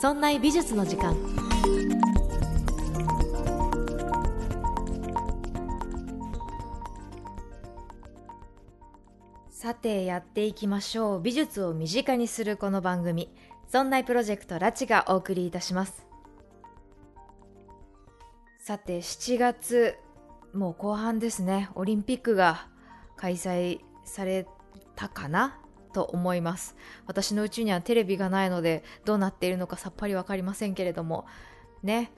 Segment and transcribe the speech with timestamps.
[0.00, 1.16] そんな美術の時間。
[9.50, 11.20] さてやっていきましょう。
[11.20, 13.28] 美術を身近にするこの番組。
[13.66, 16.06] そんなプロジェクトラチがお送りいたします。
[18.60, 19.96] さて7月
[20.54, 21.70] もう後半ですね。
[21.74, 22.68] オリンピックが
[23.16, 24.46] 開催され
[24.94, 25.58] たかな？
[25.98, 26.76] と思います。
[27.08, 31.26] 私のうちにはテレビがないのでどうなっているのかさっぱり分かりませんけれども。
[31.82, 32.12] ね。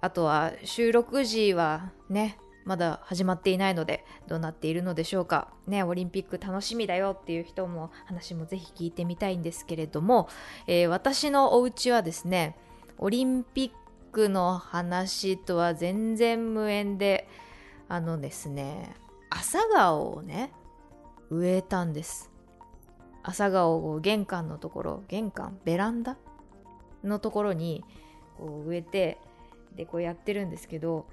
[0.00, 5.48] あとは収録時はねまだ始まっていないのでどうなっているのでしょうか。
[5.66, 10.28] ねオリンピック楽しみだよっていう人も話もぜひ聞いてみたいんですけれども、
[10.68, 12.56] えー、私のお家はですね
[12.98, 13.70] オリンピッ
[14.12, 17.26] クの話とは全然無縁で
[17.88, 18.94] あのですね
[19.28, 20.52] 朝顔をね
[21.30, 22.33] 植えたんです。
[23.24, 25.58] 朝顔を玄関のところ玄関？
[25.64, 26.16] ベランダ？
[27.02, 27.82] のところに
[28.38, 29.18] こう植えて
[29.74, 31.06] でこうやってるんですけど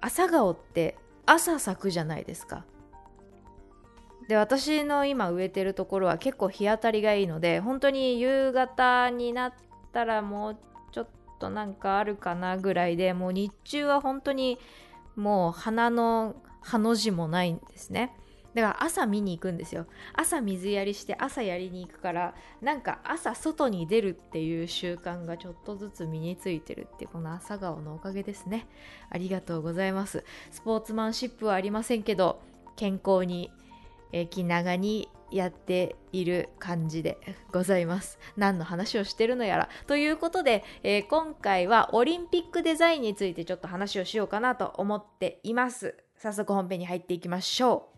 [0.00, 2.64] 朝顔って朝咲くじゃないですか。
[4.28, 9.52] で私の今植えてるところは結構日当たりがいいので本当に夕方になっ
[9.92, 10.56] たらもう
[10.90, 14.58] ちょっとなんかあるかなぐらいでもう日中は本当に
[15.14, 18.16] もう花の葉の字もないんですね。
[18.56, 28.66] だから朝見に行くんですよ朝水やりして朝やりに行くからなんか朝外に出るっていう習慣がちょっとずつ身についてるってこの朝顔のおかげですね
[29.10, 32.40] ありがとうございますスポーツマンシップはありませんけど
[32.76, 33.50] 健康に、
[34.12, 37.18] え気長にやっている感じで
[37.52, 38.18] ございます。
[38.36, 39.68] 何の話をしてるのやら。
[39.86, 45.96] ということで、えー、今回はオリンピックデザインについてちょっと話をしようかなと思っています。
[46.16, 47.95] 早速本編に入っていきましょう。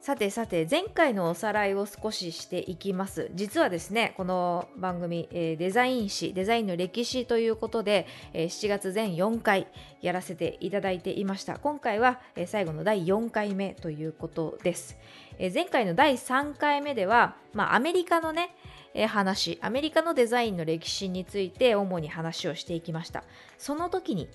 [0.00, 3.30] さてさて前回のおさらいを少ししていきます。
[3.34, 9.66] 実はですねこの番組、えー、デザイン誌デザインの歴史ということで、えー、7月全4回
[10.00, 11.58] やらせていただいていました。
[11.58, 14.96] 今回は、えー、最後の第4回目ということです、
[15.38, 18.56] えー、前回の第3回目では、まあ、アメリカのね
[18.94, 23.22] え話アメリカのデザインの歴史について主に話をしていきました。
[23.58, 24.30] その時に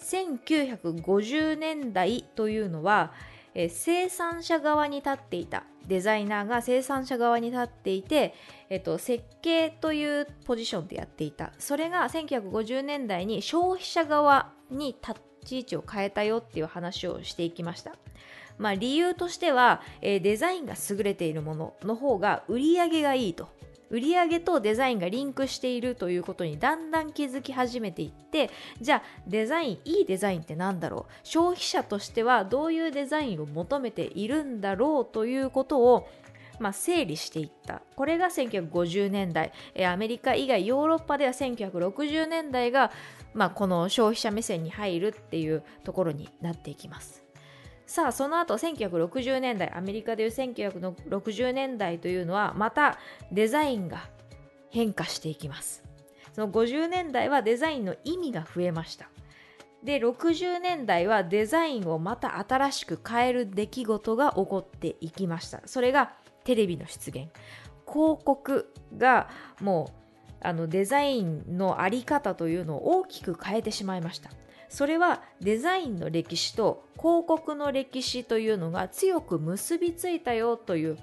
[0.00, 3.12] 1950年代というのは
[3.60, 5.64] え生産者側に立っていた。
[5.88, 8.32] デザイナーが生産者側に立っていて、
[8.70, 11.52] えっと、設計というポジションでやっていた。
[11.58, 17.96] それが1950年代に消費者側に立ち位置を変えたよっていう話をしていきました。
[18.58, 23.48] まあ、理由としては、えデザインが優れているものの方が売り上げがいいと。
[23.90, 28.50] 売上とデザインがリンクしているということにだんだん気づき始めていって
[28.80, 31.12] じゃあデザインいいデザインって何だろう？
[31.22, 36.08] 消費者としてはどういうデザインを求めているんだろうということを
[36.60, 37.82] まあ、整理していった。
[37.94, 39.52] これが1950年代。
[39.86, 42.90] アメリカ以外ヨーロッパでは1960年代が、
[43.32, 47.27] まあ、この消費者目線に入るっていうところになっていきます。
[47.88, 52.98] さあその後1960年代アメリカでいう1960年代というのはまた
[53.32, 54.10] デザインが
[54.68, 55.82] 変化していきます。
[56.34, 59.08] その50年代はデザインの意味が増えました。
[59.82, 65.62] で60年代はデザインをまた新しく変える出来事が起こっていきました。
[65.64, 66.12] それが
[66.44, 67.28] テレビの出現。
[67.90, 69.30] 広告が
[69.62, 69.90] も
[70.42, 74.30] うあのデザインの在り方というのを大きく変えてしまいました。
[74.68, 80.98] それはデザインの歴史と広告の歴史というのが強く結びついたよという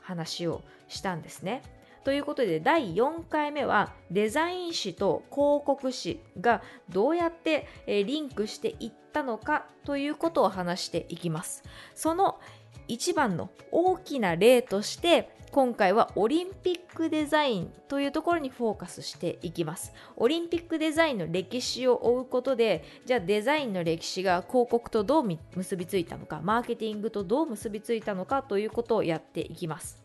[0.00, 1.62] 話をしたんですね。
[2.04, 11.62] ということで第4回目はデザイン誌と広告誌がどうやってリンクしていったのかということを話していきます。
[11.94, 12.40] その
[12.88, 19.92] 一番の大きな例として今回はオリンピックデザインというところにフォーカスしていきます。
[20.16, 30.02] オリンピックデザインの歴史を追うことでじゃあデザインの歴史が広告とどう結びついたのかマーケティングとどう結びついたのかということをやっていきます。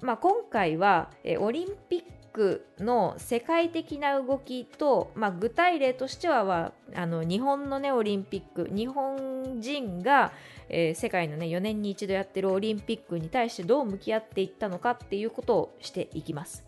[0.00, 10.32] まあ、今回はえオリンピックの世界的な動きと、まあ、具体例としては、はあの日本の、ね、オリンピック日本人が
[10.70, 16.64] えー、世界のね4年に一度やってるオリンピックに対してどう向き合っていったのかっていうことをしていきます。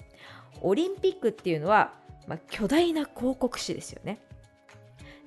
[0.61, 1.95] オリンピックっていうのは、
[2.27, 4.19] まあ、巨大な広告誌ですよね。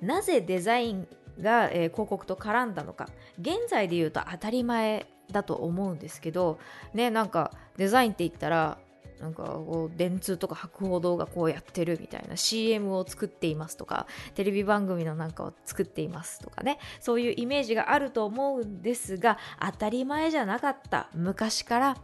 [0.00, 1.08] なぜデザイン
[1.40, 3.08] が、えー、広告と絡んだのか。
[3.40, 6.58] 現在で言うと当たり前だと思うんですけど
[6.94, 8.78] ねなんかデザインって言ったら
[9.20, 16.78] なんかこう電通とか博報堂がこうやってるみたいな CM を作っていますとかテレビ番組のなんかを作っていますとかね。
[17.00, 21.96] そういうイメージがあると思うんですが当たり前じゃなかった昔から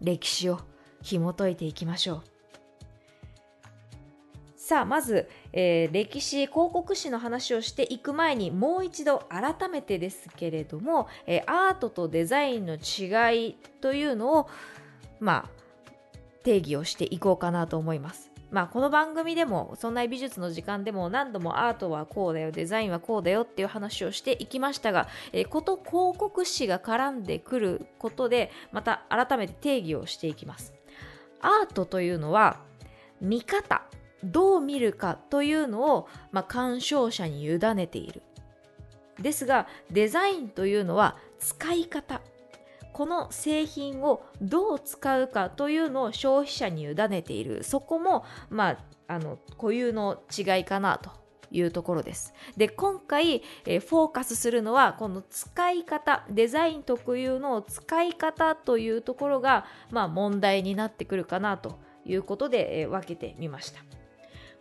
[0.00, 0.60] 歴史を
[1.02, 2.22] 紐解いていきましょう。
[4.56, 14.50] さあまず、えー、歴史広告史の話をしていく前にもう一度改めてですけれども、えー、アートとデザインの違いというのを
[15.20, 15.57] まあ
[16.48, 18.30] 定義をしていこうかなと思います。
[18.50, 30.72] まあ、この番組でも、そんな美術の時間でも何度もアートはこうだよ、デザインはこうだよっていう話をしていきましたが、えー、こと広告誌が絡んでくることで、また改めて定義をしていきます。
[31.42, 32.56] アートというのは、
[33.20, 33.82] 見方、
[34.24, 38.22] どう見るかというのを、まあ、鑑賞者に委ねている。
[39.20, 42.22] ですが、デザインというのは使い方、
[42.98, 51.12] この製品をどう使うかというのを消費者に委ねているそこも、まあ、あの固有の違いかなと
[51.52, 52.34] いうところです。
[52.56, 63.78] で今回、えフォーカスするのはこの使い方デザイン特有の使い方というところが、まあ、問題になってくるかなということで、え分けてみました。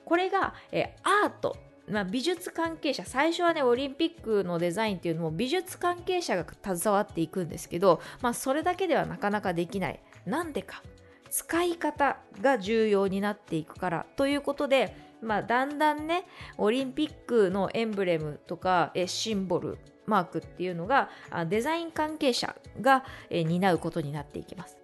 [0.05, 1.57] これが、えアート
[1.89, 9.99] まあ、美術関係者最初はねオリンピックのデザインっていうのも美術関係者が携わっていくんですけど、まあ、それだけではなかなかできない。
[10.25, 10.83] なんでか。
[11.29, 14.05] 使い方が重要になっていくから。
[14.15, 16.25] ということで、まあ、だんだんね
[16.57, 21.09] オリンピックのエンブレムとかえシンボルマークっていうのが
[21.49, 24.77] デザイン関係者が担うことになっていきます。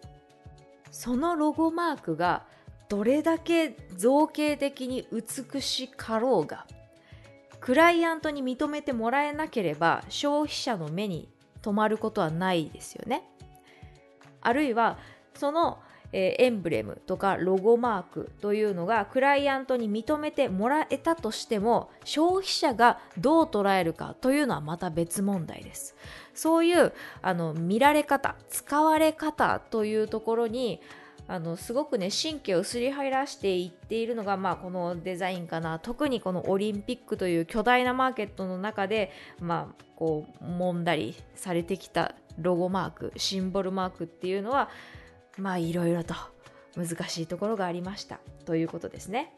[0.92, 2.46] そのロゴマークが
[2.88, 6.68] どれだけ造形的に美しかろうが
[7.64, 11.30] クライアントに認めてもらえなければ消費者の目に
[11.62, 13.24] 留まることはないですよね。
[14.42, 14.98] あるいは
[15.34, 15.80] その、
[16.12, 25.96] え、エンブレムとかロゴマークというのがクライアントに認めてもらえたとしても消費者がどう捉えるかというのはまた別問題です。
[26.34, 30.82] そういうあの見られ方使われ方というところに
[31.34, 35.80] あのすごくね神経をすり減らしていっているのが、まあ、このデザインかな。
[35.80, 44.70] 特にこのオリンピックという巨大なマーケットの中で、まあ、こう揉んだりされてきたロゴマークシンボルマークっていうのは
[45.40, 46.14] まあいろいろと
[46.76, 48.20] 難しいところがありました。
[48.46, 49.34] ということですね。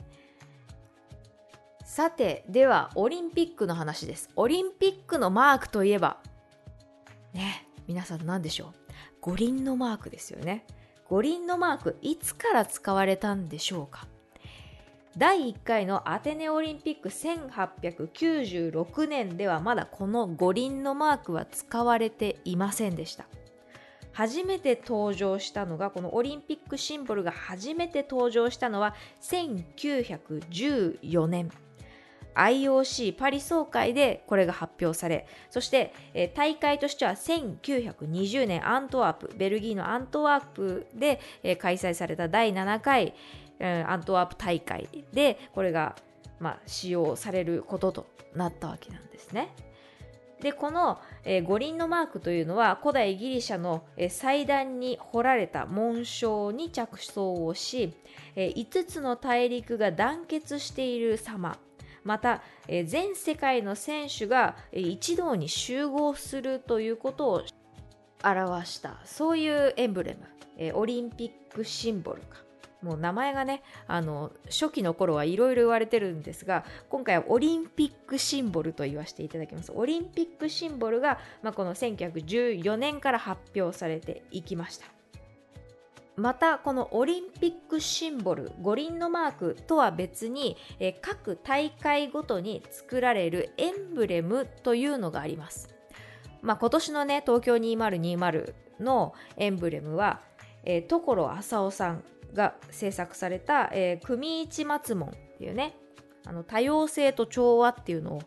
[1.86, 4.30] さてではオリンピックの話です。
[4.36, 6.18] オリンピックのマークといえば
[7.34, 8.92] ね皆さん何でしょう？
[9.22, 10.66] 五輪のマークですよね。
[11.08, 14.08] 五輪のマークいつから使われたんでしょうか？
[15.18, 23.28] 第1回のアテネオリンピック1896年ではまだこの五輪のマークは使われていませんでした。
[24.12, 31.52] 初めて登場したのがこのオリンピックシンボルが初めて登場したのは1914年。
[32.36, 43.14] IOC パリ総会でこれが発表されそして、えー、大会としては1920年アントワープベルギーのアントワープで、えー、開催された第7回、
[43.60, 45.96] えー、アントワープ大会でこれが、
[46.40, 49.50] まあ、使用されることとなったわけなんですね。
[50.42, 57.94] でこの、えー、五輪のマークというのは古代ギリシャの、えー、祭壇に彫られた紋章に着想をし、
[58.36, 61.58] えー、5つの大陸が団結している様
[62.06, 67.44] また、えー、全世界の選手が一堂に集合するということを
[68.24, 70.20] 表したそういうエンブレム、
[70.58, 72.46] えー、オリンピックシンボルか。
[72.82, 79.72] もう名前がねあの初期の頃はいろいろ言われてるんですが今回はオリンピックシンボルと言わせていただきます。
[79.74, 84.86] オリンピックシンボルが、まあ、この1914年から発表されていきました。
[86.18, 90.56] またこのオリンピックシンボル五輪のマークとは別に、
[91.02, 95.76] 各大会ごとに作られるエンブレムというのがあります、
[96.42, 100.22] まあ、今年のね東京2020のエンブレムは、
[100.64, 102.04] えー、所浅尾さん
[102.34, 105.76] が制作された、えー、組一松門っていうね
[106.26, 108.22] あの多様性と調和っていうのを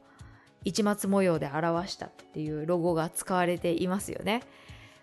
[0.64, 4.42] 市松模様で表したっていうロゴが使われていますよね。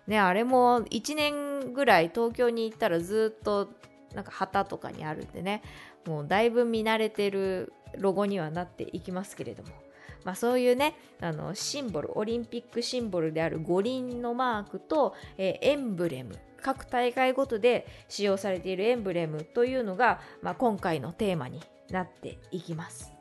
[0.06, 3.68] ね、あれも1年ぐらい東京に行ったらずっと
[4.14, 5.62] なんか旗とかにあるんでね
[6.06, 9.70] もうだいぶ見慣れてるロゴにはなっていきますけれども、
[10.24, 21.60] まあ、そういうねあのシンボルオリンピックシンボルである五輪のマークと、えー、エンブレム各大会ごとで使用されているエンブレムというのが、まあ、今回のテーマに
[21.90, 23.15] なっていきます。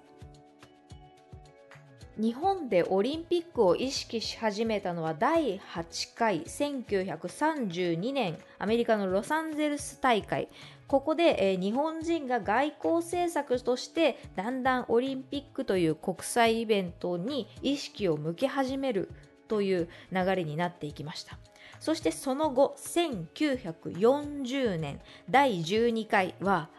[2.18, 10.48] 日本でオリンピックを意識し始めたのは第8回1932年アメリカのロサンゼルス大会。
[10.88, 19.10] ここで、えー日本人が外交政策としてだんだんオリンピックという国際イベントに意識を向け始める
[19.48, 21.38] という流れになっていきました。
[21.82, 26.70] そしてその後1940年第12回は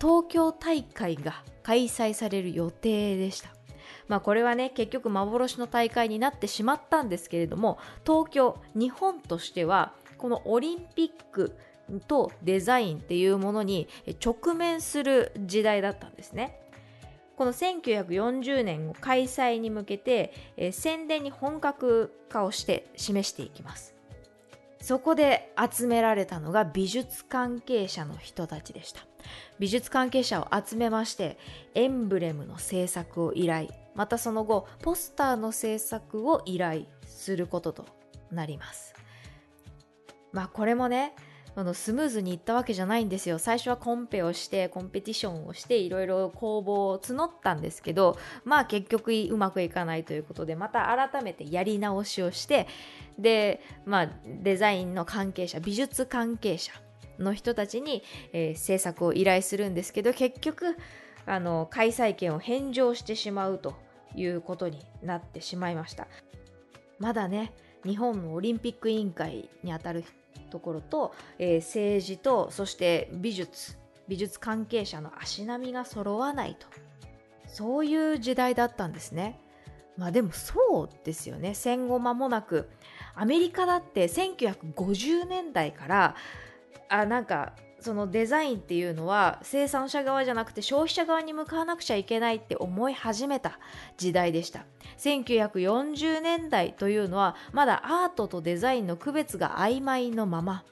[0.00, 3.63] 東京大会が開催される予定でした。
[4.08, 11.56] まあこれはね結局幻の大会になってしまったんですけれども東京日本としてはこのオリンピック
[12.06, 13.88] とデザインっていうものに
[14.24, 16.60] 直面する時代だったんですね。
[17.36, 23.93] この1940年を開催に向けて、えー宣伝に本格化をして示していきます。
[24.84, 29.00] そこで集められたのが美術関係者の人たちでした。
[29.58, 31.38] 美術関係者を集めまして
[31.74, 37.86] エンブレムの制作を依頼またその後ポスターの制作を依頼することと
[38.30, 38.92] なります。
[40.32, 41.14] まあこれもね
[41.56, 43.38] あのスムーズにいったわけじゃないんですよ。
[43.38, 52.66] 最初はコンペをしてコンペティションをしていろいろ公募を募ったんですけどまあ結局うまくいかないということでまた改めてやり直しをして
[53.18, 54.10] でまあ
[54.42, 56.72] デザインの関係者美術関係者
[57.18, 60.76] の人たちに、えー制作を依頼するんですけど結局
[61.26, 63.74] あの開催権を返上してしまうと
[64.16, 66.08] いうことになってしまいました。
[66.98, 67.52] まだね
[67.84, 70.04] 日本のオリンピック委員会にあたる
[70.50, 73.76] ところと、えー政治とそして美術。
[74.06, 76.66] 美術関係者の足並みが揃わないと。
[77.46, 79.40] そういう時代だったんですね。
[79.96, 81.54] まあでもそうですよね。
[81.54, 82.68] 戦後間もなく
[83.14, 86.16] アメリカだって1950年代から
[86.88, 93.58] あなんかそのデザインっていうのは生産者側じゃなくて消費者側に向かわなくちゃいけないって思い始めた
[93.98, 94.64] 時代でした。
[94.96, 100.64] 1940年代というのはまだアートとデザインの区別が曖昧のまま。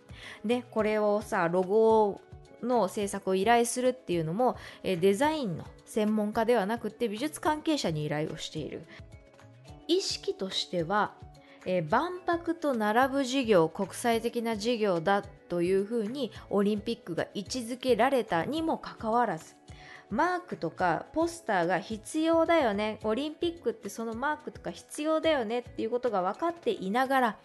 [0.43, 2.23] でこれをさロゴ
[2.63, 8.87] の制作を依頼するっていうのもえデザインの専門家ではなくて美術関係者に依頼をしている。
[9.87, 11.13] 意識としては、
[11.67, 19.55] えー万博と並ぶ事業国際的な事業だというふうにオリンピックが位置づけられたにもかかわらず
[20.13, 22.99] マークとかポスターが必要だよね。
[23.03, 27.39] オリンピックってそのマークとか必要だよねっていうことが分かっていながら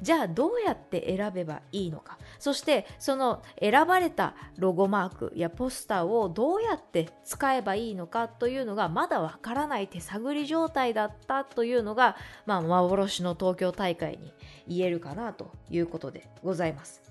[0.00, 2.18] じゃあどうやって選べばいいのか。
[2.38, 14.32] そしてその選ばれたロゴマークやポスターをどうやって使えばいいのかというのがまだわからない手探り状態だったというのが、まあ、幻の東京大会に
[14.66, 17.02] 言えるかなということでございます。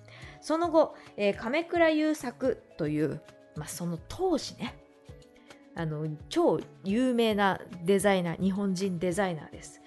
[0.41, 3.21] その後、えー亀倉優作という、
[3.55, 4.75] まあ、その当時ね
[5.75, 9.81] あの超有名なデザイナー日本人デザイナーです、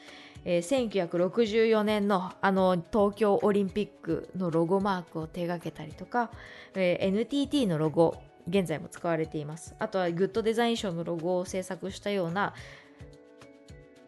[0.45, 6.31] えー1964年のあの東京オリンピックのロゴマークを手掛けたりとか、
[6.75, 8.17] えー NTT のロゴ
[8.49, 9.75] 現在も使われています。
[9.79, 12.55] あとはグッドデザイン賞のロゴを制作したような、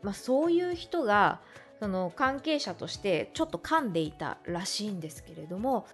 [0.03, 1.41] まあ、そういう人が
[1.81, 5.87] その関係者としてちょっと噛んでいたらしいんですけれども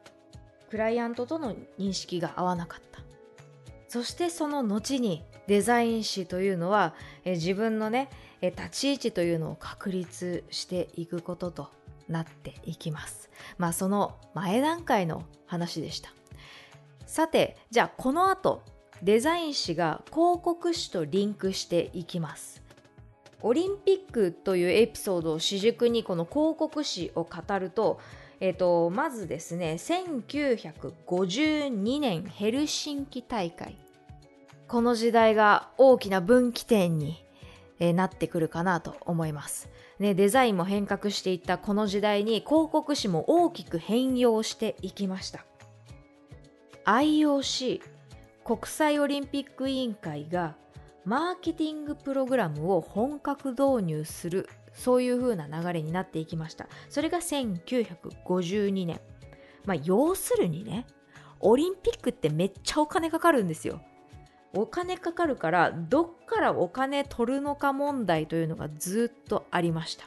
[0.70, 3.00] クライアントとの認識が合わなかった。
[3.88, 6.94] そしてその後にデザイン誌というのは
[7.24, 8.08] え自分のね
[8.40, 11.70] え立ち位置というのを確立していくことと
[12.08, 13.30] なっていきます。
[13.58, 16.12] まあその前段階の話でした。
[17.06, 18.62] さてじゃあこの後
[19.02, 22.62] デザイン誌が広告誌とリンクしていきます。
[23.44, 27.98] オリンピックというエピソードを主軸にこの広告誌を語ると
[28.44, 33.76] えー、とまずですね1952年ヘルシンキ大会
[34.72, 37.26] この時代が大きな分岐点に、
[37.78, 45.44] えなってくるかなと思います、ね、デザインも変革していったこの時代に広告誌も大きく変容していきました。
[46.86, 47.82] IOC
[48.46, 50.56] 国際オリンピック委員会が
[51.04, 56.66] マーケティングプログラムを本格導入するそういう風な流れになっていきました。
[56.88, 59.02] それが1952年。
[59.66, 60.86] まあ要するにね
[61.40, 63.82] オリンピックってめっちゃお金かかるんですよ。
[64.54, 70.04] お金かかるからどっからお金取るのか問題というのがずっとありました。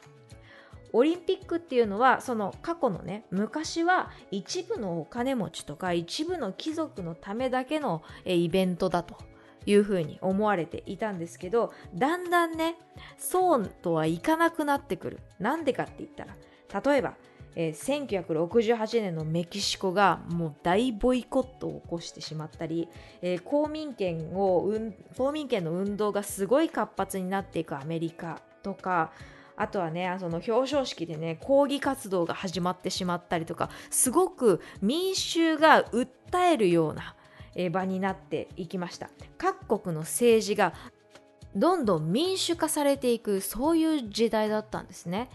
[0.93, 9.17] オリンピックっていうのはその過去のね昔は一部のお金持ちとか一部の貴族のためだけのイベントだと
[9.65, 12.77] いうふうに思われていたんですけどだんだんね
[13.17, 15.19] そうとはいかなくなってくる。
[15.37, 16.35] なんでかって言ったら
[16.81, 17.13] 例えば、
[17.55, 22.88] えー1968年のメキシコがもう大ボイコットを起こしてしまったり、
[23.21, 24.71] えー公民権を
[25.17, 29.12] 公民権の運動がすごい活発になっていくアメリカとか
[29.57, 37.15] あとはねその表彰式でね抗議活動が始まってしまったりとかすごく民衆が訴えるような、
[37.71, 39.09] 場になっていきました。
[39.38, 40.74] 各国の政治が
[41.55, 45.29] どんどん民主化されていくそういう時代だったんですね。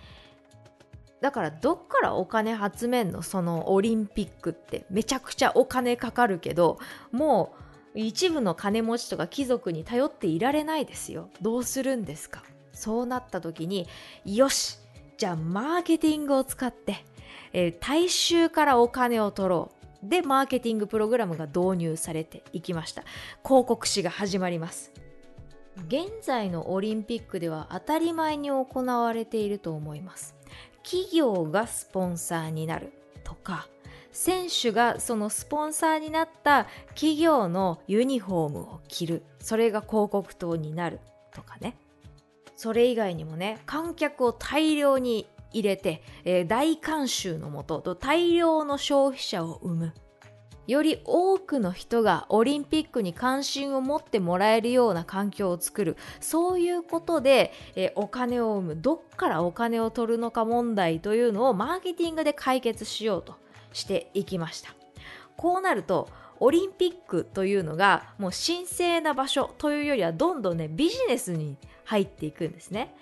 [1.20, 3.22] だからどっからお金集めんの？
[3.22, 6.78] そのオリンピックってめちゃくちゃお金かかるけど
[7.12, 7.54] も
[7.94, 11.28] う一部の金持ちとか貴族に頼っていられないですよ。
[11.42, 12.42] どうするんですか？
[12.72, 13.86] そうなった時に
[14.24, 14.78] よし
[15.18, 17.04] じゃあマーケティングを使って、
[17.52, 19.70] えー、大衆からお金を取ろ
[20.02, 20.08] う。
[20.08, 23.02] でマーケティングプログラムが導入されていきました。
[23.44, 24.92] 広告誌が始まります。
[25.88, 30.34] 現在のオリンピックでは当たり前に行われていると思います。
[30.82, 32.92] 企業がスポンサーになる
[33.24, 33.68] とか
[34.12, 41.00] 選手がそのスポンサーになった企業のユニフォームを着るそれが広告塔になる
[41.32, 41.76] とかね。
[42.56, 49.94] それ以外にもね観客を大量に入れて、えー、大観衆のもと大量の消費者を生む
[50.66, 55.96] より多くの人がオリンピックに関心を持ってもらえるような環境を作る。
[56.20, 63.34] そういうことで、え、お金を生むどっからお金を取るのか問題というのをマーケティングで解決しようと
[63.72, 64.74] していきました。
[65.36, 72.94] こうなるとオリンピックというのがもう神聖な場所というよりはどんどんねビジネスに入っていくんですね。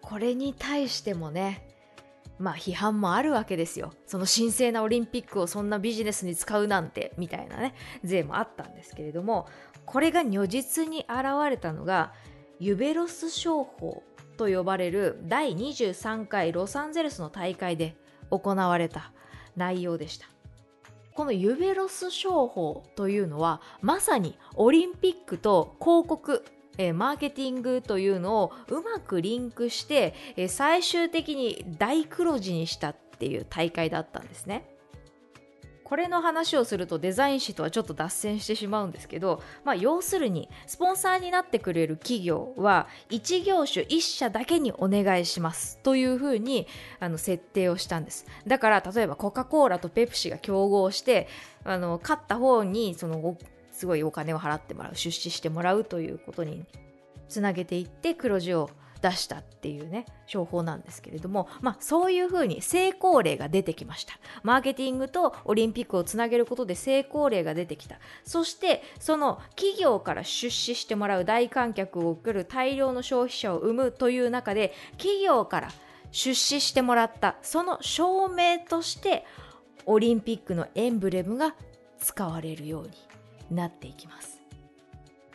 [0.00, 1.67] これに対してもね
[2.38, 3.92] まあ批判もあるわけですよ。
[4.06, 9.48] その神聖なオリンピックをそんなビジネスに使うなんてみたいなね税もあったんですけれども
[9.84, 12.12] これが如実に現れたのが
[12.60, 14.02] ユベロス商法
[14.36, 17.96] と呼ばれる第23回ロサンゼルスの大会で
[18.30, 19.12] 行われた
[19.56, 20.28] 内容でした。
[21.14, 26.44] このユベロス商法というのはまさにオリンピックと広告
[26.78, 34.78] えー、マーケティングというのをうまくリンクして、えー、最終的に大黒字にしたっていう大会だったんですね。
[35.88, 46.66] これの話をするとデザイン誌とはちょっと脱線してしまうんですけど、まあ、要するにスポンサーになってくれる企業は1業種1社だけにお願いしますというふうに
[47.00, 51.26] あの設定をしたんですだから例えばコカ・コーラとペプシが競合して
[51.64, 53.38] あの勝った方にその
[53.78, 56.66] すごいお金を払ってもらう出資してもらうということに
[57.28, 64.14] つなげていって黒字を出したっていうね商法なんですけれども、まあ、そういうふうに成功例が出てきました。
[64.42, 68.00] マーケティングとオリンピックをつなげることで成功例が出てきた。
[68.24, 75.68] そしてその企業から出資してもらう大観客を送る大量の消費者を生むという中で企業から
[76.10, 79.24] 出資してもらったその証明として
[79.86, 81.54] オリンピックのエンブレムが
[82.00, 83.07] 使われるように
[83.50, 84.40] なっていきます。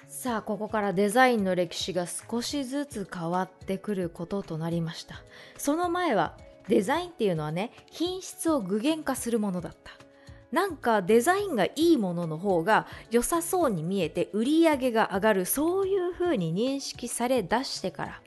[0.08, 5.22] さあここからデザインの歴史が少しずつ変わってくることとなりました。
[5.58, 6.38] その前は
[6.70, 9.92] デザインっていうのはね品質を具現化するものだった。
[10.54, 18.22] なんかデザインがいいものの方が良さそうに見えて売り上げが上がるそういう風に認識され出してから。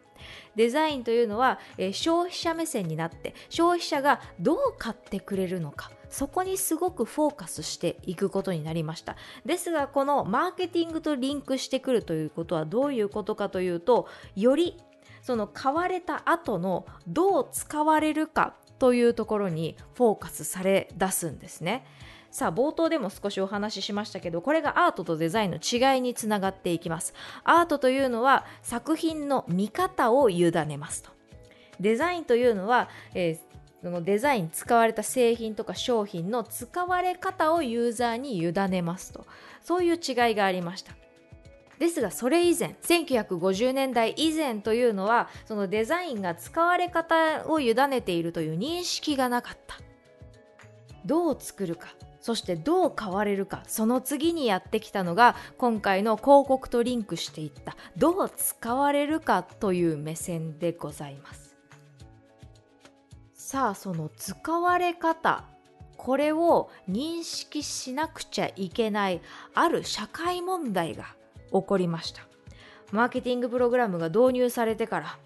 [0.56, 5.92] デザインというのは、え消費者目線になって消費者がどう買ってくれるのか。
[6.10, 9.16] そこにすごくフォーカスしていくことになりました。
[9.44, 14.76] ですがこのマーケティングとリンクしてくるということはどういうことかというとより
[15.22, 21.84] その買われた後のどう使われるかというところにフォーカスされ出すんですね。
[22.30, 27.14] さあ冒頭でも少しお話ししましたけどこれがアートとデザインの違いにつながっていきます。
[27.44, 31.10] アートというのは作品の見方を委ねますと。
[31.80, 33.45] デザインというのは、えー
[33.86, 39.24] そのデザイン使われた製品とか商品の使われ方をユーザーに委ねますと。
[39.62, 40.96] そういう違いがありました。
[41.78, 49.76] ですがそれ以前1950年代以前というのはそのデザインが使われ方を委ねているという認識がなかった。
[51.04, 61.45] どう作るかそしてどう変われるかその次にやってきたのが今回の広告とリンクしていったどう使われるかという目線でございます。
[63.46, 65.44] さあその使われ方
[65.96, 69.20] これを認識しなくちゃいけない
[69.54, 71.14] ある社会問題が
[71.52, 72.22] 起こりました。
[72.90, 75.18] マーケティングプログラムが導入されてから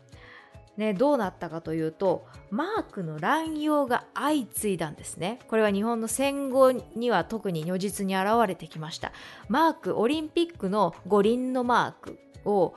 [0.77, 5.39] ね、どうなったかというとマークの乱用が相次いだんですね。
[5.49, 9.13] これは日本の戦後には特に如実に現れてきました。
[9.49, 12.75] マークオリンピックの五輪のマークを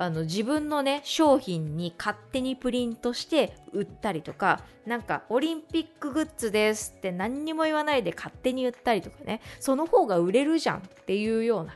[0.00, 11.74] あの自分のね商品に勝手にプリントして売ったりとかなんかオリンピックグッズですって何にも言わないで勝手に売ったりとかねその方が売れるじゃんっていうような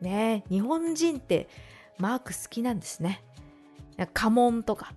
[0.00, 1.48] ね日本人って
[1.98, 3.22] マーク好きなんですね。
[4.12, 4.92] 家紋とか。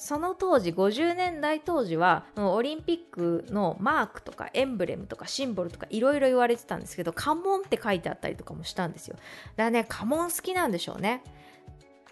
[0.00, 9.16] その当時50年代当時はオリンピックのマークとかエンブレムとかシンボルとかいろいろ言われてたんですけど家紋って書いてあったりとかもしたんですよ。
[9.16, 9.24] だか
[9.64, 11.22] らね家紋好きなんでしょうね。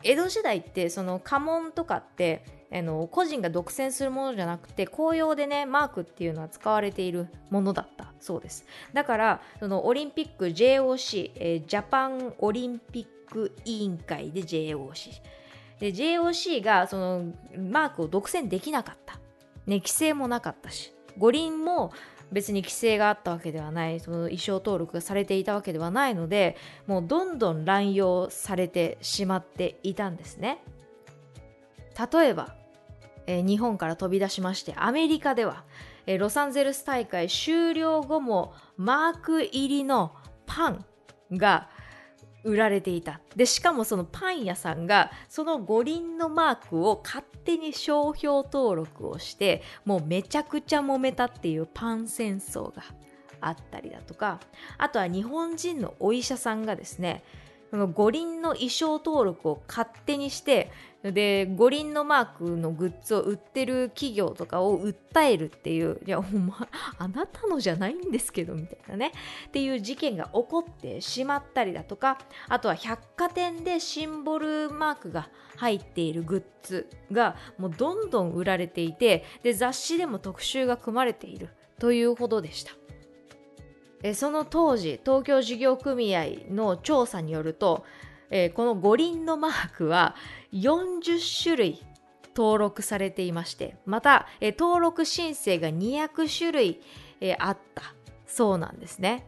[0.03, 8.13] 江戸時代ってその家紋とかってあの個人が独占するものじゃなくて公用でねマークっていうのは使われているものだった。
[8.21, 8.67] そうです。
[8.93, 15.38] だからそのオリンピック JOC、えー、ジャパンオリンピック委員会で JOC
[15.81, 19.15] で JOC がそのマークを独占できなかった、
[19.67, 20.93] ね、規制もなかったし。
[21.19, 21.93] 五輪も
[22.31, 24.01] 別に規制があったわけではない。
[24.01, 30.63] その衣装登録がされていたわけではないのでもうどんどん乱用されてしまっていたんですね。
[32.13, 32.55] 例えば、
[33.27, 35.65] えー、日本から飛び出しましてアメリカでは、
[36.07, 40.15] えー、ロサンゼルス大会終了後もマーク入りの
[40.47, 40.85] パン
[41.33, 41.69] が
[42.45, 43.21] 売られていた。
[43.37, 52.83] でしかもそのパン屋さんがその五輪のマークを勝手に商標登録をしてもうめちゃくちゃ揉めたっていうパン戦争が
[53.41, 54.41] あったりだとか
[54.79, 57.23] あとは日本人のお医者さんがですね
[57.71, 60.71] その五輪の衣装登録を勝手にして
[61.03, 66.51] で五輪のマークのグッズを売ってる企業とかを訴えるっていういやお前
[66.99, 69.13] あなたのじゃないんですけどみたいなね
[69.49, 82.73] っていう事件が起こってしまったりだとかあとは百貨店でシンボルマークが入っているグッズがもうどんどん売られていてで雑誌でも特集が組まれているというほどでした。
[84.03, 87.85] えその当時東京事業組合の調査によると、
[88.31, 90.15] えー、この五輪のマークは
[90.53, 91.83] 40種類
[92.37, 96.81] 登録されていましてまた、えー、登録申請が200種類、
[97.21, 97.83] えー、あった
[98.27, 99.27] そうなんですね。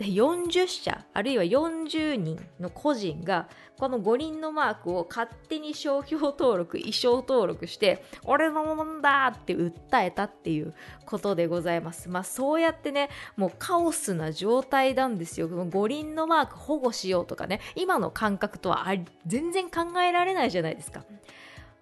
[0.00, 10.74] 40社あるいは40人の個人がこの五輪のマークを勝手に商標登録衣装登録して俺のものだって訴えたっていう
[11.06, 12.08] ことでございます。
[12.08, 15.48] まあそうやってねもうカオスな状態なんですよ。
[15.48, 18.86] 五輪のマーク保護しようとかね今の感覚とは
[19.26, 21.04] 全然考えられないじゃないですか。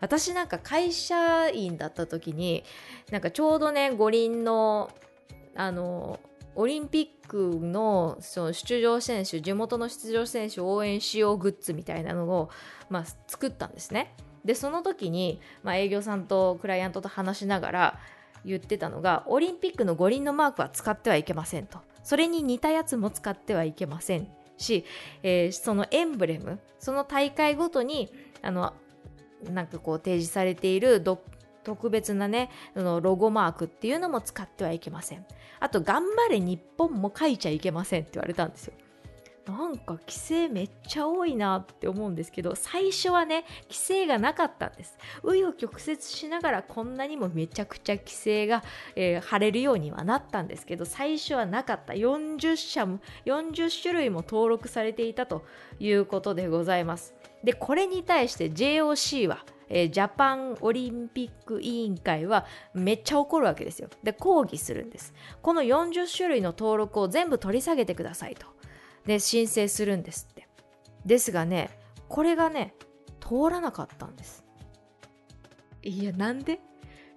[0.01, 2.65] 私なんか会社員だった時に
[3.11, 4.91] なんかちょうどね五輪の
[5.55, 6.19] あの
[6.55, 12.51] オリンピックのその出場選手地元の出場選手を応援しようグッズみたいなのを、
[12.91, 14.15] まあ、作ったんですね。
[14.45, 17.99] でその時に、まあ、営業さんとクライアントと話しながら
[18.45, 21.79] 言ってたのがオリンピックの五輪のマークは使ってはいけませんと。
[22.03, 24.85] それに似たやつも使ってはいけませんし、
[25.23, 28.13] えー、そのエンブレムその大会ごとに
[28.43, 28.73] あの
[29.51, 31.01] なんかこう提示されている
[31.65, 35.27] 特別なねのロゴマークっていうのも使ってはいけません。
[35.61, 38.75] あと頑張れ日本も書いちゃいけませんって言われたんですよ。
[39.47, 44.97] なんか規制めっちゃ多いなって思うんですけど最初はね規制がなかったんです。
[45.23, 48.63] 紆余曲折しながらこんなにもめちゃくちゃ規制が、
[48.95, 51.93] えー、貼れるようにはなったんですけど最初はなかった。
[51.93, 55.45] 40社も40種類も登録されていたと
[55.81, 57.15] いうことでございます。
[57.43, 63.89] でこれに対して JOC はえー、ジャパンオリンピック委員会はめっちゃ怒るわけですよ。
[64.03, 65.15] で、抗議するんです。
[65.41, 68.47] この40種類の登録を全部取り下げてくださいと。
[69.07, 70.47] で、申請するんですって。
[71.07, 71.71] ですがね、
[72.09, 72.75] これがね、
[73.21, 74.45] 通らなかったんです。
[75.83, 76.61] いや、なんで？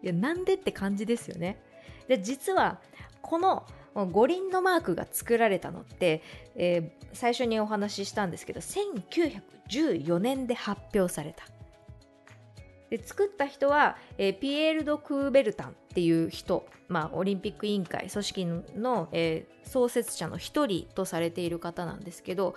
[0.01, 1.61] いや、なんでって感じですよね。
[2.07, 2.79] で、実は、
[3.21, 3.67] この
[4.11, 6.21] 五輪のマークが作られたのって、
[6.55, 11.45] えー、最初にお話ししたんですけど1914年で発表された
[12.97, 18.45] で作った人は、えー、ピエール・ド・クーベルタンっていう人、まあ、オリンピック委員会組織
[18.77, 22.55] の、えー、創設者の一人とされている方なんですけど、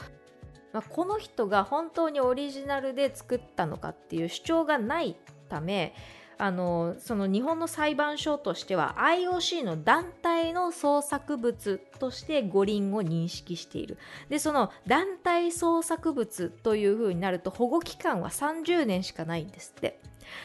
[0.72, 5.16] まあ、この人が本当にオリジナルで作ったのかっていう主張がない
[5.48, 5.92] ため
[6.40, 13.98] あのその日本の裁判所としては IOC の団体の創作物として五輪を認識している。
[14.29, 20.01] でその団体創作物というふうになると保護期間は30年しかないんですって。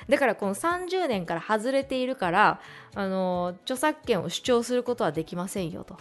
[0.09, 2.59] だからこの30年から外れているから
[2.95, 5.97] あの著作権を主張することはできませんよと。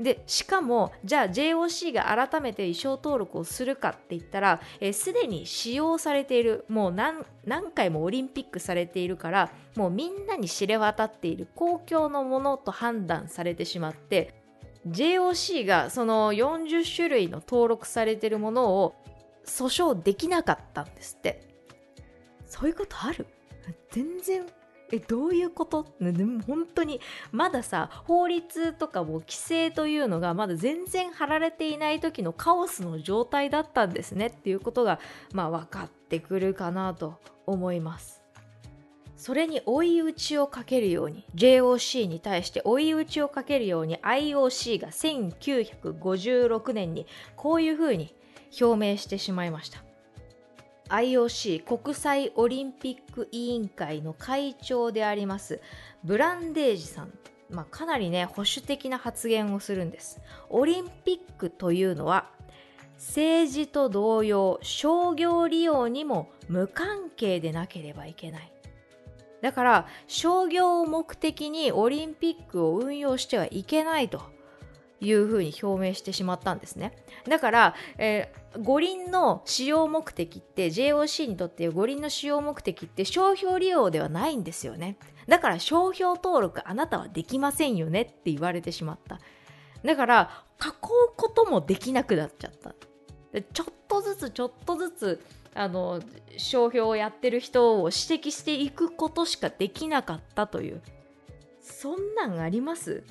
[0.00, 4.60] でしかもじゃあ JOC が改めて衣装登録をするかって言ったら
[4.92, 14.34] すでに使用されているもう何何回もオリンピックされているからもうみんなに知れ渡っている公共のものと判断されてしまって
[14.88, 18.96] JOC がその40種類の登録されているものを
[19.44, 21.51] 訴訟できなかったんですって
[22.52, 23.26] そういうことある？
[23.90, 24.44] 全然。
[24.94, 25.86] えどういうこと？
[26.00, 35.00] でも本当にまださ法律とかも規制というのがまだ全然貼られていない時のカオスの状態だったんですねっていうことが
[35.32, 38.22] まあ分かってくるかなと思います。
[39.16, 48.14] それに追い打ちをかけるように JOC に対して追い打ちをかけるように IOC が1956年にこういうふうに
[48.60, 49.82] 表明してしまいました。
[50.92, 55.62] IOC 国際オリンピック委員会の会長であります
[56.04, 57.12] ブランデージさん、
[57.48, 60.20] まあ、かなりね保守的な発言をするんです。
[60.50, 62.28] オリンピックというのは
[62.96, 68.52] 政治と同様商業利用にも無関係でなければいけない。
[69.40, 74.22] だから商業を目的にオリンピックを運用してはいけないと。
[75.02, 76.92] いうふうに表明してしまったんですね。
[77.26, 84.96] だから、えー、五輪の使用目的って JOC にとって五輪の使用目的って商標利用ではないんですよね。
[85.26, 89.20] だから商標登録あなたはできませんよねって言われてしまった。
[89.84, 90.70] だから囲う
[91.16, 92.74] こともできなくなっちゃった。
[93.52, 96.00] ちょっとずつちょっとずつあの
[96.36, 100.80] 商標をやってる人を指摘していくことしかできなかったという。
[101.60, 103.04] そんなんあります？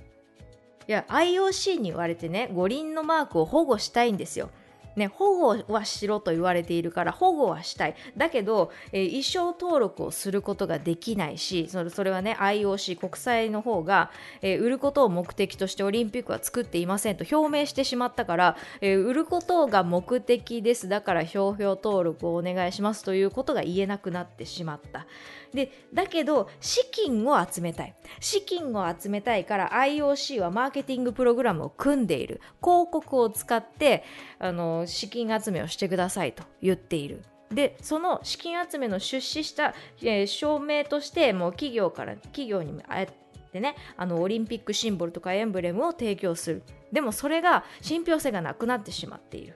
[0.92, 4.50] や IOC に言われてね五輪のマークを保護したいんですよ。
[4.96, 7.96] ね、保護はしろと言われているから保護はしたい。
[8.18, 20.90] だけど、えー、衣装登録をすることができないしそれそれはね IOC 国際の方が、えー、売ることを目的としてオリンピックは作っていませんと表明してしまったから、えー、売ることが目的です。
[20.90, 25.08] だから商標登録をお願いしますということが言えなくなってしまった。
[25.54, 27.94] でだけど資金を集めたい。
[28.20, 32.42] 資金を集めたいから IOC はマーケティングプログラムを組んでいる。
[32.62, 34.04] 広告を使って
[34.40, 37.24] あの資金集めをしてくださいと言っている。
[37.52, 43.06] でその資金集めの出資した、えー、証明としてもう企業から企業にあっ
[43.52, 46.64] てねあのオリンピックシンボルとかエンブレムを提供する。
[46.92, 49.56] でもそれが信憑性がなくなってしまっている。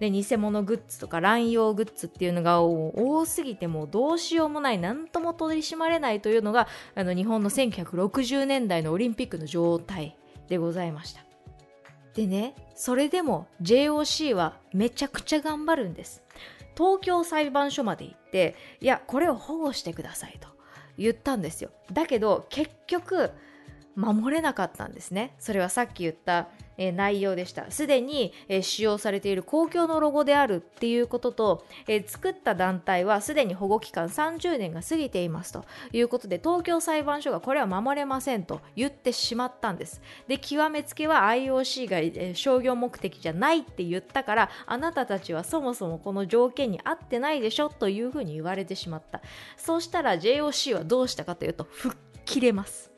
[0.00, 10.16] で偽物グッズとか乱用グッズっていうのが多すぎてもうどうしようもない何とも取り締まれないというのがあの日本の1960年代のオリンピックの状態
[10.48, 11.22] でございました。
[12.14, 16.22] でねそれでも JOC はめちゃくちゃ頑張るんです。
[16.76, 20.48] 東京裁判所まで行っていやこれを保護してくださいと
[20.98, 21.70] 言ったんですよ。
[21.92, 23.30] だけど結局
[23.94, 25.34] 守れなかったんですね。
[25.38, 27.70] それはさっき言った、えー、内容でした。
[27.70, 35.64] すでに、えー、使用されている公共のロゴであるっていうことと、えー、作った団体はすでに保護期間30年が過ぎていますと。
[35.92, 40.00] いうことで東京裁判所がこれは守れませんと言ってしまったんです。
[40.26, 49.20] で極めつけは IOC が、え商業目的じゃないって言ったからあなたたちはそもそもこの条件に合ってないでしょというふうに言われてしまった。
[49.56, 52.91] そうしたら JOC はどうしたかというと吹っ切れます。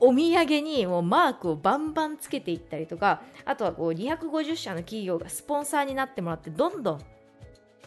[0.00, 7.00] お土産にもうマークをバンバンつけていったりとかあとはこう250社の企業がスポンサーになってもらってどんどん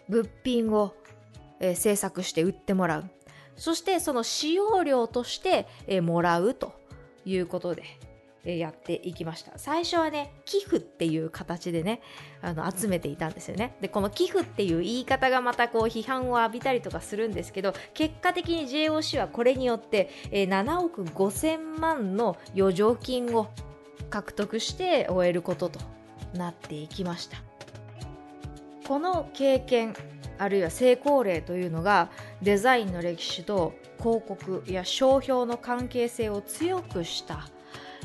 [0.10, 0.94] 物品を、
[1.60, 3.10] えー、制作して売ってもらう。
[3.56, 6.74] そしてその使用料として、えー、もらうと
[7.26, 7.84] いうことで。
[8.44, 9.54] やっていきました。
[9.58, 12.02] 最初はね寄付っていう形でね
[12.42, 13.76] あの集めていたんですよね。
[13.82, 23.48] でこの寄付っていう言い方がまたこう批判を浴びたりとかするんですけど結果的に JOC はこれによって、え7億5000万の余剰金を
[24.10, 25.80] 獲得して終えることと
[26.34, 27.38] なっていきました。
[28.88, 29.94] この経験
[30.38, 32.10] あるいは成功例というのが
[32.42, 37.48] デザインの歴史と広告や商標の関係性を強くした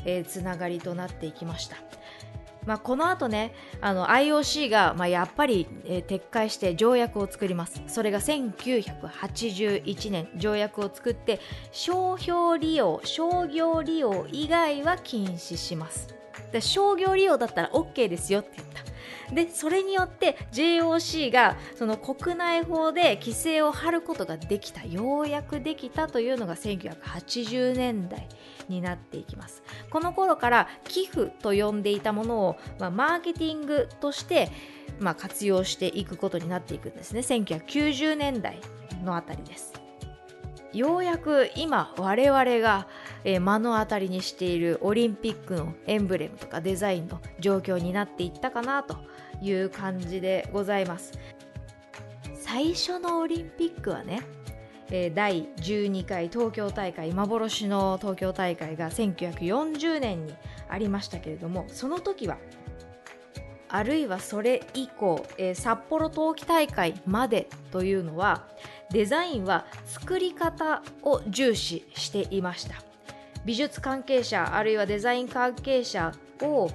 [0.05, 1.77] えー、つながりとなっていきました。
[2.65, 7.81] まあ、この後ねあの IOC が、まあ、やっぱり、えー、撤回して条約を作ります。
[7.87, 11.39] それが1981年条約を作って
[11.71, 16.13] 商標利用商業利用以外は禁止します。
[16.51, 18.61] で商業利用だったら OK ですよって
[19.33, 28.27] でそれによって JOC がその国内法で規制を張ることができたようやくできたというのが1980年代
[28.69, 29.63] になっていきます。
[29.89, 34.49] この頃から寄付と呼んでいたものを、まあ、マーケティングとして
[34.99, 37.19] まあ、活用していくことになっていくんですね。
[37.19, 38.59] 1990年代
[39.03, 39.73] のあたりです。
[40.73, 42.87] ようやく今我々が、
[43.23, 48.97] え、目の当たりにしているオリンピックのエンブレムとかデザインの状況になっていったかなと
[49.41, 51.17] いう感じでございます。
[52.35, 54.21] 最初のオリンピックはね
[55.13, 60.33] 第12回東京大会幻の東京大会が1940年に
[60.69, 62.37] ありましたけれどもその時は
[63.69, 68.47] あるいはそれ以降、えー、札幌冬季大会までというのは
[68.91, 72.75] デザインは作り方を重視していました。
[73.43, 76.69] 美術関係者あるいはデザイン関係者を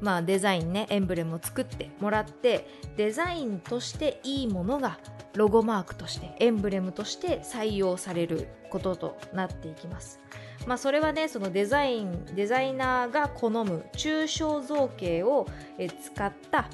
[0.00, 4.98] まあ、デザインねエンブレムを作ってもらってデザインとしていいものが
[5.34, 10.20] ロゴマークとしてエンブレムとして採用されることとなっていきます。
[10.66, 15.46] まあ、それはねそのデザインデザイナーが好む抽象造形を
[15.78, 16.68] 使った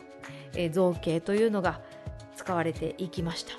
[0.73, 1.81] 造形というのが
[2.37, 3.53] 使われていきました。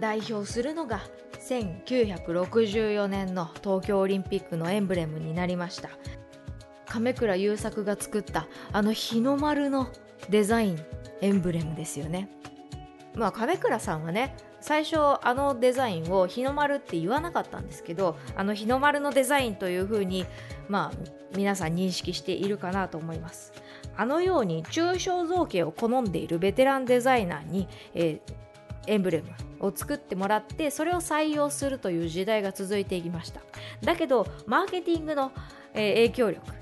[0.00, 1.00] 代表するのが
[1.40, 5.90] 1964年の東京オリンピックのエンブレムになりました。
[6.96, 9.88] 亀倉優作が作ったあの日の丸の
[10.30, 10.82] デザイン
[11.20, 12.30] エンブレムですよね。
[13.14, 20.24] まあ亀倉さんはね最初あのデザインを日の丸って言わなかったんですけどあの日の丸のデザインというふうに
[20.70, 20.98] まあ
[21.36, 23.52] 皆さん認識しているかなと思います。
[23.94, 28.34] あのように抽象造形を好んでいるベテランデザイナーに、えー、
[28.86, 29.28] エンブレム
[29.60, 33.42] を作ってもらってそれを採用するという時代が続いていきました。
[33.82, 35.32] だけどマーケティングの、
[35.76, 36.56] えー、影響力。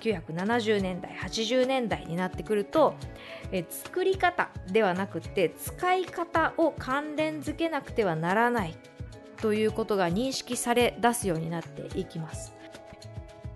[0.00, 2.94] 1970年代80年代になってくると、
[3.50, 8.76] えー、作り方ではなくて使い方を関連づけなくてはならない
[9.40, 12.54] ということが認識され出すようになっていきます。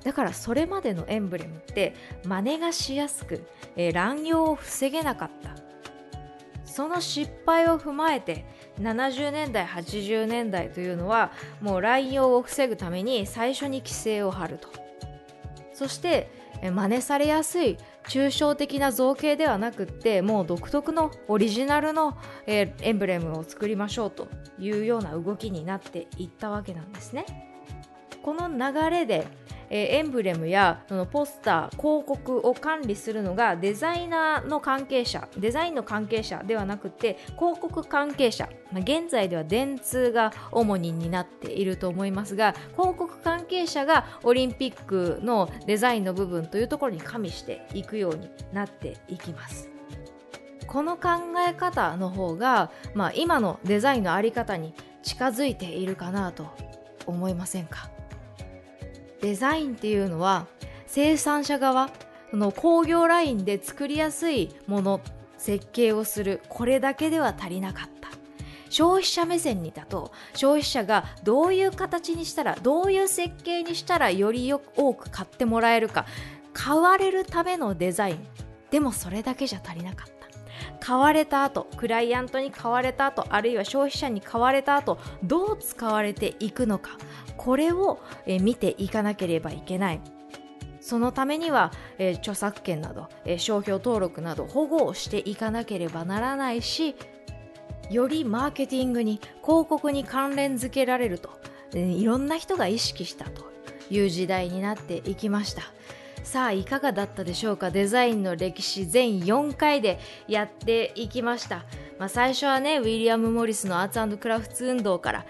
[0.02, 5.54] だからそれまでのエンブレムって真似がしやすく、えー、乱用を防げなかった。
[6.64, 8.46] その失敗を踏まえて
[8.82, 14.68] 70年代80年代というのはもう乱用を防ぐために最初に規制を張ると
[15.72, 16.30] そして
[16.62, 17.76] 真似されやすい
[18.08, 22.16] 抽象的な造形ではなくってもう独特のオリジナルの、
[22.46, 27.26] え、エンブレムを作りましょうというような動きになっていったわけなんですね。
[28.22, 29.26] この流れで
[29.74, 49.70] え、エンブレムやそのポスター広告を管理するのがデザイナーの関係者デザインの関係者ではなくて広告関係者、まあ、現在では電通が主に担っていると思いますが広告関係者がオリンピックのデザインの部分というところに加味していくようになっていきます。
[50.66, 51.08] この考
[51.46, 56.46] え方の方が、まあ、今のデザインの在り方に近づいているかなと
[57.06, 57.91] 思いませんか？
[59.22, 60.46] デザインっていうのは
[60.86, 61.88] 生産者側
[62.30, 65.00] その工業ラインで作りやすいもの
[65.38, 67.92] 設計をするこれだけでは足りなかった。
[68.68, 76.06] 消費者目線にだと消費者がどういう形にしたらどういう設計にしたらよりよく多く買ってもらえるか。
[76.54, 78.26] 買われるためのデザイン。
[78.70, 80.11] でもそれだけじゃ足りなかった。
[80.84, 86.98] 買われた後クライアントに買われた後あるいは消費者に買われた後どう使われていくのか
[87.42, 87.98] これを、
[88.40, 90.00] 見ていかなければいけない。
[90.80, 91.72] そのためには、
[92.18, 96.94] 著作権など、商標登録など保護をしていかなければならないし
[97.90, 101.30] よりマーケティングに広告に関連づけられると、
[101.74, 103.50] いろんな人が意識したと
[103.90, 105.62] いう時代になっていきました。
[106.22, 107.70] さあいかがだったでしょうか？
[107.70, 111.64] デザインの歴史全4回でやっていきました、
[111.98, 115.26] まあ、最初はねウィリアム・モリスのアーツクラフト運動から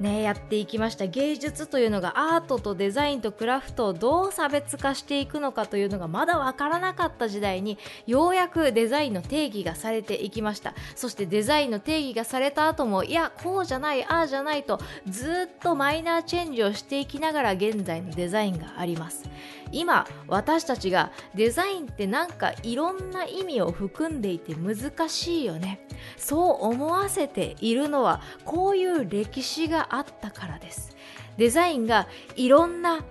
[0.00, 1.06] ね、やっていきました。
[1.06, 7.76] 芸術というのがアートとデザインとクラフトをどう差別化していくのかというのがまだ分からなかった時代に
[8.06, 10.72] ようやくデザインの定義がされていきました。
[10.96, 19.28] そしてデザインの定義がされた後もいやこうじゃないああじゃないとずっとマイナーチェンジをしていきながら現在のデザインがあります。
[19.72, 25.86] 今私たちがデザインってなんかいろんな意味を含んでいて難しいよね。
[26.16, 30.96] そう思わせているのはこういう歴史があったからです。
[31.36, 32.06] デザインが
[32.36, 33.04] いろんな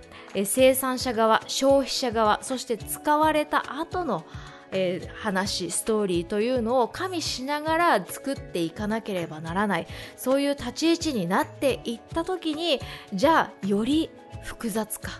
[0.44, 4.24] 生産者側消費者側そして使われた後の
[4.72, 9.86] えー、話ストーリーというのを加味しながら作っていかなければならない。
[10.16, 12.80] そういう立ち位置になっていった時に
[13.12, 14.10] じゃあより
[14.42, 15.10] 複雑化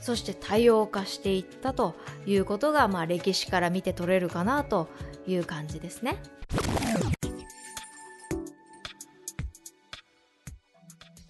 [0.00, 1.94] そして多様化していったと
[2.26, 4.88] いうことが、まあ、歴史から見て取れるかなと
[5.26, 6.16] いう感じですね。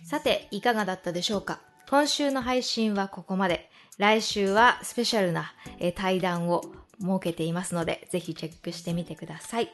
[0.05, 1.61] さて、いかがだったでしょうか？
[1.89, 3.71] 今週の配信はここまで。
[3.99, 5.53] 来週はスペシャルな
[5.95, 6.63] 対談を
[6.99, 9.71] 設けていますので、ぜひチェックしてみてください。